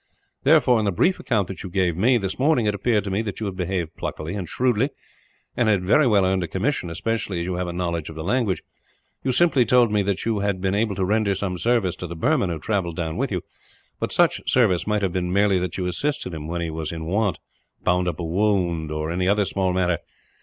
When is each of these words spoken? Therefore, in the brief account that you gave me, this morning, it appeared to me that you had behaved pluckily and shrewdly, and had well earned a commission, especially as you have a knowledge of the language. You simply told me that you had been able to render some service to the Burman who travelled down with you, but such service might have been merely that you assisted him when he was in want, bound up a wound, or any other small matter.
Therefore, 0.41 0.79
in 0.79 0.85
the 0.85 0.91
brief 0.91 1.19
account 1.19 1.47
that 1.47 1.61
you 1.61 1.69
gave 1.69 1.95
me, 1.95 2.17
this 2.17 2.39
morning, 2.39 2.65
it 2.65 2.73
appeared 2.73 3.03
to 3.03 3.11
me 3.11 3.21
that 3.21 3.39
you 3.39 3.45
had 3.45 3.55
behaved 3.55 3.95
pluckily 3.95 4.33
and 4.33 4.49
shrewdly, 4.49 4.89
and 5.55 5.69
had 5.69 5.85
well 5.87 6.25
earned 6.25 6.41
a 6.43 6.47
commission, 6.47 6.89
especially 6.89 7.39
as 7.39 7.45
you 7.45 7.53
have 7.53 7.67
a 7.67 7.71
knowledge 7.71 8.09
of 8.09 8.15
the 8.15 8.23
language. 8.23 8.63
You 9.23 9.31
simply 9.31 9.63
told 9.63 9.91
me 9.91 10.01
that 10.01 10.25
you 10.25 10.39
had 10.39 10.59
been 10.59 10.73
able 10.73 10.95
to 10.95 11.05
render 11.05 11.35
some 11.35 11.59
service 11.59 11.95
to 11.97 12.07
the 12.07 12.15
Burman 12.15 12.49
who 12.49 12.57
travelled 12.57 12.95
down 12.95 13.15
with 13.15 13.31
you, 13.31 13.41
but 13.99 14.11
such 14.11 14.41
service 14.49 14.87
might 14.87 15.03
have 15.03 15.13
been 15.13 15.31
merely 15.31 15.59
that 15.59 15.77
you 15.77 15.85
assisted 15.85 16.33
him 16.33 16.47
when 16.47 16.61
he 16.61 16.71
was 16.71 16.91
in 16.91 17.05
want, 17.05 17.37
bound 17.83 18.07
up 18.07 18.19
a 18.19 18.23
wound, 18.23 18.89
or 18.91 19.11
any 19.11 19.27
other 19.27 19.45
small 19.45 19.71
matter. 19.71 19.99